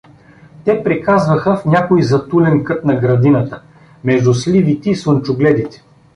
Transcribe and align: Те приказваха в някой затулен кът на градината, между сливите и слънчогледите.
Те 0.65 0.83
приказваха 0.83 1.55
в 1.57 1.65
някой 1.65 2.03
затулен 2.03 2.63
кът 2.63 2.85
на 2.85 2.95
градината, 2.99 3.61
между 4.03 4.33
сливите 4.33 4.89
и 4.89 4.95
слънчогледите. 4.95 5.83